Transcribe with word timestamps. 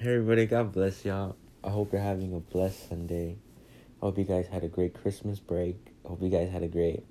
Hey 0.00 0.14
everybody, 0.14 0.46
God 0.46 0.70
bless 0.70 1.04
y'all. 1.04 1.34
I 1.64 1.70
hope 1.70 1.92
you're 1.92 2.00
having 2.00 2.32
a 2.32 2.38
blessed 2.38 2.88
Sunday. 2.88 3.36
I 4.00 4.06
hope 4.06 4.16
you 4.16 4.22
guys 4.22 4.46
had 4.46 4.62
a 4.62 4.68
great 4.68 4.94
Christmas 4.94 5.40
break. 5.40 5.74
I 6.04 6.08
hope 6.10 6.22
you 6.22 6.28
guys 6.28 6.52
had 6.52 6.62
a 6.62 6.68
great 6.68 7.02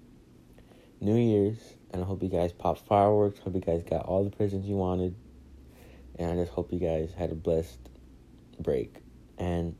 New 1.02 1.18
Year's. 1.18 1.60
And 1.92 2.02
I 2.02 2.06
hope 2.06 2.24
you 2.24 2.30
guys 2.30 2.54
popped 2.54 2.88
fireworks. 2.88 3.40
Hope 3.40 3.56
you 3.56 3.60
guys 3.60 3.84
got 3.84 4.06
all 4.06 4.24
the 4.24 4.30
presents 4.30 4.70
you 4.70 4.78
wanted. 4.78 5.16
And 6.18 6.32
I 6.32 6.42
just 6.42 6.54
hope 6.54 6.72
you 6.72 6.80
guys 6.80 7.12
had 7.14 7.30
a 7.30 7.36
blessed 7.36 7.90
break. 8.58 8.96
And 9.38 9.76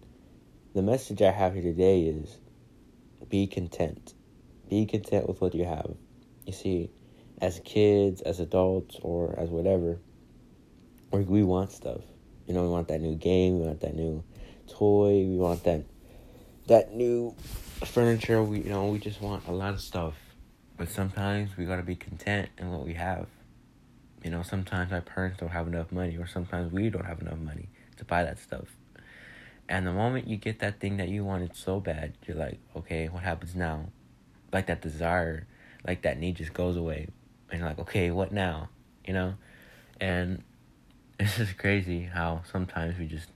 the 0.76 0.82
message 0.82 1.22
I 1.22 1.32
have 1.32 1.54
here 1.54 1.64
today 1.64 2.02
is 2.02 2.38
be 3.30 3.48
content. 3.48 4.16
Be 4.70 4.86
content 4.86 5.30
with 5.30 5.40
what 5.40 5.56
you 5.56 5.64
have. 5.64 5.96
You 6.46 6.52
see, 6.52 6.90
as 7.42 7.62
kids, 7.64 8.20
as 8.20 8.42
adults, 8.42 8.98
or 9.02 9.40
as 9.40 9.48
whatever, 9.48 9.98
we 11.14 11.42
want 11.42 11.72
stuff 11.72 12.02
you 12.48 12.54
know, 12.54 12.64
we 12.64 12.70
want 12.70 12.88
that 12.88 13.02
new 13.02 13.16
game, 13.16 13.60
we 13.60 13.68
want 13.68 13.82
that 13.82 13.96
new 13.96 14.24
toy, 14.68 15.26
we 15.28 15.38
want 15.38 15.64
that 15.66 15.84
that 16.68 16.94
new 16.94 17.36
furniture. 17.86 18.42
We 18.42 18.60
you 18.60 18.70
know, 18.70 18.88
we 18.88 19.00
just 19.00 19.22
want 19.22 19.48
a 19.48 19.52
lot 19.52 19.74
of 19.74 19.82
stuff. 19.82 20.16
But 20.78 20.90
sometimes 20.90 21.58
we 21.58 21.66
gotta 21.66 21.84
be 21.84 21.96
content 21.96 22.50
in 22.58 22.72
what 22.72 22.86
we 22.86 22.94
have. 22.94 23.28
You 24.24 24.32
know, 24.32 24.44
sometimes 24.44 24.92
our 24.92 25.02
parents 25.02 25.40
don't 25.40 25.50
have 25.50 25.68
enough 25.68 25.92
money, 25.92 26.18
or 26.18 26.28
sometimes 26.28 26.72
we 26.72 26.90
don't 26.90 27.06
have 27.06 27.22
enough 27.22 27.38
money 27.40 27.70
to 27.98 28.06
buy 28.06 28.24
that 28.24 28.40
stuff. 28.40 28.68
And 29.70 29.86
the 29.86 29.92
moment 29.92 30.28
you 30.28 30.38
get 30.38 30.60
that 30.60 30.80
thing 30.80 30.98
that 30.98 31.10
you 31.10 31.26
wanted 31.26 31.56
so 31.56 31.80
bad, 31.80 32.14
you're 32.26 32.38
like, 32.38 32.60
okay, 32.76 33.10
what 33.10 33.24
happens 33.24 33.54
now? 33.54 33.88
Like 34.54 34.68
that 34.68 34.82
desire, 34.82 35.46
like 35.86 36.04
that 36.04 36.18
need 36.20 36.38
just 36.38 36.54
goes 36.54 36.78
away. 36.78 37.10
And 37.52 37.60
you're 37.60 37.68
like, 37.68 37.80
okay, 37.80 38.12
what 38.12 38.32
now? 38.32 38.70
You 39.06 39.14
know? 39.14 39.34
And 40.00 40.44
it's 41.20 41.38
just 41.38 41.58
crazy 41.58 42.04
how 42.04 42.44
sometimes 42.52 43.00
we 43.00 43.08
just 43.08 43.30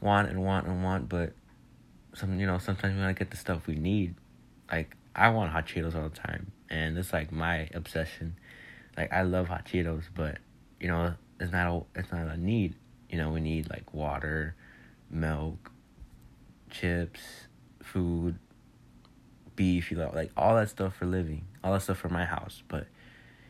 want 0.00 0.28
and 0.28 0.42
want 0.42 0.66
and 0.66 0.82
want, 0.82 1.08
but 1.08 1.32
some 2.12 2.40
you 2.40 2.46
know 2.46 2.58
sometimes 2.58 2.96
we 2.96 3.02
to 3.02 3.14
get 3.14 3.30
the 3.30 3.36
stuff 3.36 3.66
we 3.68 3.76
need. 3.76 4.16
Like 4.70 4.96
I 5.14 5.28
want 5.28 5.52
hot 5.52 5.66
Cheetos 5.66 5.94
all 5.94 6.08
the 6.08 6.16
time, 6.16 6.50
and 6.68 6.98
it's 6.98 7.12
like 7.12 7.30
my 7.30 7.68
obsession. 7.72 8.36
Like 8.96 9.12
I 9.12 9.22
love 9.22 9.46
hot 9.46 9.64
Cheetos, 9.64 10.04
but 10.12 10.38
you 10.80 10.88
know 10.88 11.14
it's 11.38 11.52
not 11.52 11.72
a 11.72 11.98
it's 11.98 12.10
not 12.10 12.26
a 12.26 12.36
need. 12.36 12.74
You 13.08 13.18
know 13.18 13.30
we 13.30 13.40
need 13.40 13.70
like 13.70 13.94
water, 13.94 14.56
milk, 15.08 15.70
chips, 16.68 17.46
food, 17.80 18.40
beef. 19.54 19.92
You 19.92 19.98
know 19.98 20.10
like 20.12 20.32
all 20.36 20.56
that 20.56 20.68
stuff 20.68 20.96
for 20.96 21.06
living, 21.06 21.44
all 21.62 21.74
that 21.74 21.82
stuff 21.82 21.98
for 21.98 22.08
my 22.08 22.24
house. 22.24 22.64
But 22.66 22.88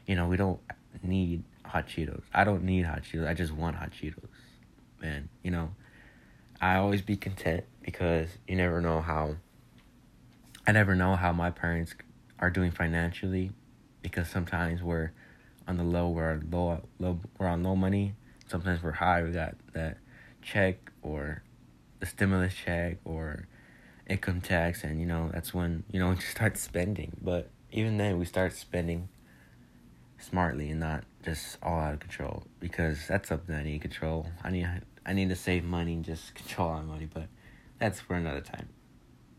you 0.07 0.17
know 0.17 0.29
we 0.29 0.37
don't 0.37 0.61
need 1.03 1.45
hot 1.75 1.89
Cheetos. 1.89 2.23
I 2.33 2.45
don't 2.45 2.63
need 2.63 2.85
hot 2.85 3.03
Cheetos. 3.03 3.27
I 3.27 3.35
just 3.35 3.53
want 3.53 3.75
hot 3.75 3.91
Cheetos. 3.91 4.29
Man, 5.03 5.29
you 5.43 5.51
know, 5.51 5.73
I 6.61 6.77
always 6.77 7.03
be 7.03 7.17
content 7.17 7.65
because 7.83 8.29
you 8.47 8.55
never 8.55 8.81
know 8.81 9.01
how 9.01 9.35
I 10.67 10.73
never 10.73 10.95
know 10.95 11.17
how 11.17 11.33
my 11.33 11.51
parents 11.51 11.97
are 12.39 12.49
doing 12.49 12.71
financially 12.71 13.51
because 14.03 14.29
sometimes 14.29 14.83
we're 14.83 15.11
on 15.67 15.77
the 15.77 15.83
low, 15.83 16.09
we're 16.09 16.41
low, 16.49 16.81
low, 17.01 17.19
we're 17.39 17.49
on 17.49 17.65
low 17.65 17.75
money. 17.75 18.15
Sometimes 18.47 18.81
we're 18.81 18.93
high. 18.93 19.25
We 19.25 19.33
got 19.33 19.57
that 19.73 19.99
check 20.43 20.93
or 21.03 21.43
the 21.99 22.07
stimulus 22.07 22.55
check 22.55 22.99
or 23.05 23.49
income 24.07 24.41
tax, 24.41 24.85
and 24.85 25.01
you 25.01 25.07
know 25.07 25.31
that's 25.33 25.53
when 25.53 25.83
you 25.91 25.99
know 25.99 26.11
we 26.11 26.21
start 26.21 26.57
spending. 26.57 27.17
But 27.21 27.51
even 27.73 27.97
then, 27.97 28.21
we 28.21 28.27
start 28.27 28.53
spending 28.53 29.09
smartly 30.21 30.71
and 30.71 30.79
not 30.79 31.03
just 31.25 31.57
all 31.63 31.79
out 31.79 31.95
of 31.95 32.01
control 32.01 32.45
because 32.61 33.07
that's 33.09 33.29
something 33.29 33.55
I 33.55 33.63
need 33.63 33.81
to 33.81 33.89
control. 33.89 34.27
I 34.43 34.51
need 34.51 34.69
I 35.07 35.13
need 35.13 35.29
to 35.31 35.37
save 35.37 35.65
money 35.65 35.95
and 35.95 36.05
just 36.05 36.35
control 36.35 36.75
my 36.75 36.83
money, 36.83 37.09
but 37.13 37.29
that's 37.79 38.01
for 38.01 38.15
another 38.15 38.41
time. 38.41 38.69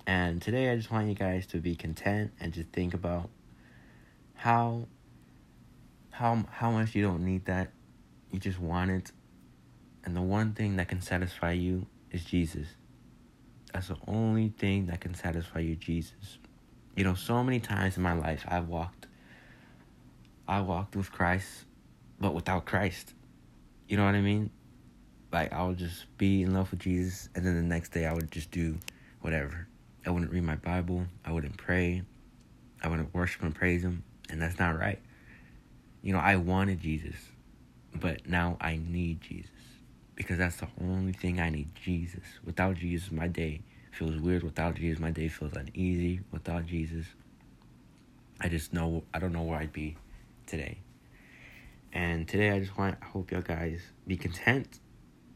And 0.08 0.42
today 0.42 0.72
I 0.72 0.76
just 0.76 0.92
want 0.92 1.08
you 1.08 1.16
guys 1.16 1.48
to 1.48 1.58
be 1.58 1.76
content 1.76 2.32
and 2.40 2.54
just 2.54 2.70
think 2.70 2.94
about 2.94 3.30
how 4.36 4.88
how 6.12 6.46
how 6.50 6.72
much 6.72 6.96
you 6.96 7.04
don't 7.04 7.24
need 7.24 7.46
that. 7.46 7.72
You 8.32 8.40
just 8.40 8.60
want 8.60 8.92
it. 8.92 9.12
And 10.04 10.16
the 10.16 10.22
one 10.22 10.54
thing 10.54 10.76
that 10.78 10.88
can 10.88 11.02
satisfy 11.02 11.54
you 11.54 11.88
is 12.12 12.24
Jesus. 12.24 12.68
That's 13.74 13.90
the 13.90 13.98
only 14.08 14.50
thing 14.50 14.88
that 14.88 15.02
can 15.02 15.16
satisfy 15.16 15.60
you, 15.60 15.76
Jesus. 15.76 16.38
You 16.96 17.04
know, 17.04 17.16
so 17.16 17.44
many 17.44 17.60
times 17.60 17.98
in 17.98 18.04
my 18.04 18.14
life 18.14 18.46
I've 18.48 18.68
walked 18.68 19.08
I 20.48 20.62
walked 20.62 20.96
with 20.96 21.12
Christ 21.12 21.66
but 22.20 22.34
without 22.34 22.66
Christ. 22.66 23.14
You 23.88 23.98
know 23.98 24.06
what 24.06 24.16
I 24.16 24.22
mean? 24.22 24.50
Like 25.32 25.54
I 25.54 25.64
would 25.66 25.78
just 25.78 26.06
be 26.18 26.44
in 26.44 26.54
love 26.54 26.72
with 26.72 26.80
Jesus 26.80 27.30
and 27.36 27.46
then 27.46 27.56
the 27.56 27.62
next 27.62 27.90
day 27.90 28.06
I 28.06 28.14
would 28.14 28.32
just 28.32 28.52
do 28.52 28.78
whatever. 29.22 29.68
I 30.06 30.12
wouldn't 30.12 30.32
read 30.32 30.44
my 30.44 30.56
Bible, 30.56 31.06
I 31.26 31.32
wouldn't 31.32 31.58
pray, 31.58 32.04
I 32.84 32.88
wouldn't 32.88 33.14
worship 33.14 33.42
and 33.42 33.56
praise 33.56 33.84
him, 33.84 34.04
and 34.30 34.40
that's 34.40 34.60
not 34.60 34.78
right. 34.78 35.00
You 36.04 36.14
know, 36.14 36.20
I 36.20 36.36
wanted 36.36 36.80
Jesus, 36.80 37.16
but 37.96 38.28
now 38.28 38.58
I 38.62 38.78
need 38.78 39.22
Jesus. 39.22 39.50
Because 40.14 40.38
that's 40.38 40.58
the 40.58 40.68
only 40.80 41.12
thing 41.12 41.40
I 41.40 41.50
need, 41.50 41.70
Jesus. 41.76 42.24
Without 42.46 42.76
Jesus, 42.76 43.12
my 43.12 43.28
day 43.28 43.62
feels 43.92 44.16
weird. 44.22 44.44
Without 44.44 44.76
Jesus, 44.76 45.00
my 45.00 45.12
day 45.12 45.28
feels 45.28 45.54
uneasy. 45.54 46.22
Without 46.32 46.68
Jesus, 46.68 47.06
I 48.40 48.48
just 48.48 48.72
know 48.72 49.04
I 49.14 49.20
don't 49.20 49.34
know 49.34 49.42
where 49.42 49.58
I'd 49.58 49.74
be 49.74 49.98
today. 50.46 50.78
And 51.96 52.28
today 52.28 52.52
I 52.52 52.60
just 52.60 52.78
want 52.78 52.98
I 53.02 53.06
hope 53.06 53.32
y'all 53.32 53.42
guys 53.42 53.80
be 54.06 54.18
content. 54.18 54.80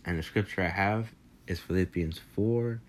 And 0.03 0.20
the 0.20 0.24
scripture 0.24 0.62
I 0.62 0.68
have 0.68 1.08
is 1.47 1.58
Philippians 1.58 2.20
4 2.36 2.81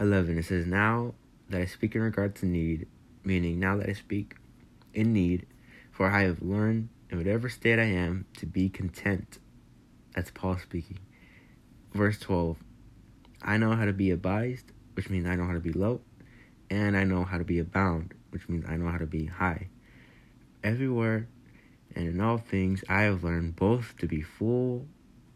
11. 0.00 0.38
It 0.38 0.46
says, 0.46 0.64
Now 0.64 1.12
that 1.50 1.60
I 1.60 1.66
speak 1.66 1.94
in 1.94 2.00
regard 2.00 2.34
to 2.36 2.46
need, 2.46 2.86
meaning 3.24 3.60
now 3.60 3.76
that 3.76 3.90
I 3.90 3.92
speak 3.92 4.36
in 4.94 5.12
need, 5.12 5.46
for 5.92 6.10
I 6.10 6.22
have 6.22 6.40
learned 6.40 6.88
in 7.10 7.18
whatever 7.18 7.50
state 7.50 7.78
I 7.78 7.84
am 7.84 8.24
to 8.38 8.46
be 8.46 8.70
content. 8.70 9.38
That's 10.14 10.30
Paul 10.30 10.56
speaking. 10.56 10.98
Verse 11.92 12.18
12 12.18 12.56
I 13.42 13.58
know 13.58 13.76
how 13.76 13.84
to 13.84 13.92
be 13.92 14.10
abased, 14.12 14.72
which 14.94 15.10
means 15.10 15.26
I 15.26 15.36
know 15.36 15.44
how 15.44 15.52
to 15.52 15.60
be 15.60 15.72
low, 15.72 16.00
and 16.70 16.96
I 16.96 17.04
know 17.04 17.24
how 17.24 17.36
to 17.36 17.44
be 17.44 17.58
abound, 17.58 18.14
which 18.30 18.48
means 18.48 18.64
I 18.66 18.78
know 18.78 18.90
how 18.90 18.98
to 18.98 19.06
be 19.06 19.26
high. 19.26 19.68
Everywhere 20.64 21.28
and 21.94 22.06
in 22.08 22.20
all 22.20 22.38
things 22.38 22.84
I 22.88 23.02
have 23.02 23.24
learned 23.24 23.56
both 23.56 23.94
to 23.98 24.06
be 24.06 24.22
full 24.22 24.86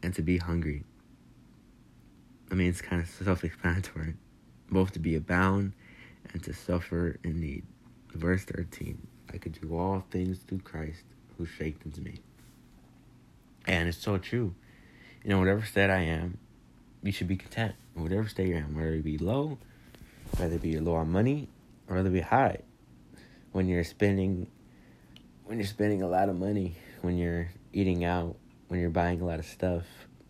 and 0.02 0.14
to 0.14 0.22
be 0.22 0.38
hungry. 0.38 0.84
I 2.50 2.54
mean, 2.54 2.68
it's 2.68 2.82
kind 2.82 3.00
of 3.00 3.08
self 3.08 3.44
explanatory. 3.44 4.14
Both 4.70 4.92
to 4.92 4.98
be 4.98 5.14
abound 5.14 5.72
and 6.32 6.42
to 6.44 6.52
suffer 6.52 7.18
in 7.24 7.40
need. 7.40 7.64
Verse 8.14 8.44
13 8.44 9.06
I 9.32 9.38
could 9.38 9.58
do 9.60 9.76
all 9.76 10.04
things 10.10 10.38
through 10.40 10.60
Christ 10.60 11.04
who 11.38 11.46
strengthens 11.46 11.98
me. 11.98 12.20
And 13.66 13.88
it's 13.88 13.98
so 13.98 14.18
true. 14.18 14.54
You 15.24 15.30
know, 15.30 15.38
whatever 15.38 15.64
state 15.64 15.88
I 15.88 16.02
am, 16.02 16.38
you 17.02 17.12
should 17.12 17.28
be 17.28 17.36
content. 17.36 17.74
Whatever 17.94 18.28
state 18.28 18.48
you're 18.48 18.58
in, 18.58 18.74
whether 18.74 18.94
it 18.94 19.04
be 19.04 19.18
low, 19.18 19.58
whether 20.36 20.56
it 20.56 20.62
be 20.62 20.78
low 20.78 20.96
on 20.96 21.10
money, 21.10 21.48
or 21.88 21.96
whether 21.96 22.08
it 22.08 22.12
be 22.12 22.20
high. 22.20 22.58
When 23.52 23.68
you're 23.68 23.84
spending 23.84 24.48
when 25.44 25.58
you're 25.58 25.66
spending 25.66 26.02
a 26.02 26.08
lot 26.08 26.28
of 26.28 26.38
money, 26.38 26.76
when 27.00 27.16
you're 27.16 27.48
eating 27.72 28.04
out, 28.04 28.36
when 28.68 28.80
you're 28.80 28.90
buying 28.90 29.20
a 29.20 29.24
lot 29.24 29.38
of 29.38 29.44
stuff, 29.44 29.84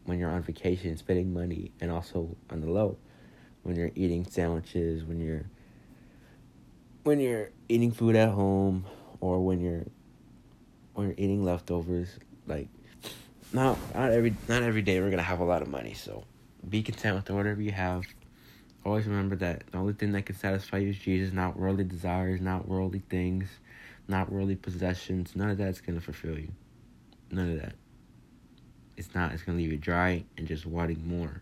when 0.05 0.19
you're 0.19 0.31
on 0.31 0.43
vacation, 0.43 0.97
spending 0.97 1.33
money, 1.33 1.71
and 1.81 1.91
also 1.91 2.35
on 2.51 2.61
the 2.61 2.71
low, 2.71 2.97
when 3.63 3.77
you're 3.77 3.93
eating 3.95 4.25
sandwiches, 4.25 5.05
when 5.05 5.21
you're 5.21 5.45
when 7.05 7.19
you're 7.19 7.51
eating 7.69 7.91
food 7.91 8.17
at 8.17 8.31
home, 8.31 8.85
or 9.21 9.41
when 9.45 9.61
you're 9.61 9.85
when 10.95 11.09
you're 11.09 11.17
eating 11.19 11.45
leftovers, 11.45 12.09
like 12.47 12.69
not 13.53 13.79
not 13.95 14.11
every 14.13 14.35
not 14.49 14.63
every 14.63 14.83
day 14.83 15.01
we're 15.01 15.11
gonna 15.11 15.23
have 15.23 15.41
a 15.41 15.45
lot 15.45 15.63
of 15.63 15.69
money, 15.69 15.95
so 15.95 16.25
be 16.69 16.83
content 16.83 17.17
with 17.17 17.31
whatever 17.31 17.61
you 17.61 17.73
have. 17.73 18.05
Always 18.85 19.07
remember 19.07 19.37
that 19.37 19.63
the 19.71 19.79
only 19.79 19.93
thing 19.93 20.11
that 20.13 20.27
can 20.27 20.35
satisfy 20.35 20.79
you 20.79 20.89
is 20.89 20.99
Jesus, 20.99 21.33
not 21.33 21.57
worldly 21.57 21.85
desires, 21.85 22.41
not 22.41 22.67
worldly 22.67 23.03
things 23.09 23.49
not 24.09 24.31
worldly 24.31 24.57
possessions. 24.57 25.35
None 25.35 25.51
of 25.51 25.59
that's 25.59 25.81
going 25.81 25.99
to 25.99 26.05
fulfill 26.05 26.39
you. 26.39 26.53
None 27.31 27.53
of 27.53 27.61
that. 27.61 27.75
It's 28.97 29.15
not. 29.15 29.33
It's 29.33 29.43
going 29.43 29.57
to 29.57 29.63
leave 29.63 29.73
you 29.73 29.79
dry 29.79 30.25
and 30.37 30.47
just 30.47 30.67
wanting 30.67 31.07
more. 31.07 31.41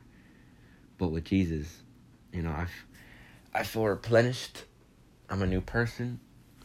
But 0.99 1.09
with 1.09 1.25
Jesus, 1.25 1.83
you 2.33 2.43
know, 2.43 2.51
I, 2.51 2.67
I 3.55 3.65
feel 3.65 3.85
replenished. 3.87 4.65
I'm 5.29 5.43
a 5.43 5.47
new 5.47 5.61
person. 5.61 6.21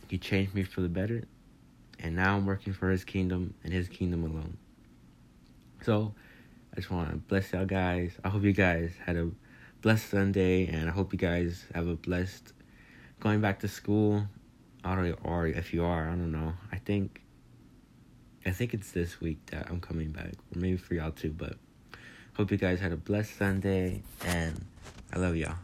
He 0.07 0.17
changed 0.17 0.53
me 0.53 0.63
for 0.63 0.81
the 0.81 0.89
better. 0.89 1.23
And 1.99 2.15
now 2.15 2.35
I'm 2.35 2.45
working 2.45 2.73
for 2.73 2.89
his 2.89 3.03
kingdom 3.03 3.53
and 3.63 3.73
his 3.73 3.87
kingdom 3.87 4.23
alone. 4.23 4.57
So, 5.83 6.13
I 6.73 6.75
just 6.77 6.91
want 6.91 7.09
to 7.09 7.15
bless 7.15 7.53
y'all 7.53 7.65
guys. 7.65 8.11
I 8.23 8.29
hope 8.29 8.43
you 8.43 8.51
guys 8.51 8.91
had 9.05 9.15
a 9.15 9.31
blessed 9.81 10.09
Sunday, 10.09 10.67
and 10.67 10.89
I 10.89 10.91
hope 10.91 11.13
you 11.13 11.19
guys 11.19 11.63
have 11.73 11.87
a 11.87 11.95
blessed 11.95 12.51
going 13.21 13.39
back 13.39 13.59
to 13.59 13.67
school 13.67 14.27
or 14.85 15.15
or 15.23 15.47
if 15.47 15.73
you 15.73 15.83
are, 15.83 16.07
I 16.07 16.11
don't 16.11 16.31
know. 16.31 16.53
I 16.71 16.77
think 16.77 17.21
I 18.45 18.51
think 18.51 18.73
it's 18.73 18.91
this 18.91 19.19
week 19.19 19.39
that 19.47 19.67
I'm 19.69 19.81
coming 19.81 20.11
back, 20.11 20.33
or 20.55 20.59
maybe 20.59 20.77
for 20.77 20.93
y'all 20.93 21.11
too. 21.11 21.31
But 21.31 21.57
Hope 22.35 22.51
you 22.51 22.57
guys 22.57 22.81
had 22.81 22.91
a 22.91 22.97
blessed 22.97 23.37
Sunday, 23.37 24.01
and 24.25 24.65
I 25.13 25.19
love 25.19 25.37
y'all. 25.37 25.55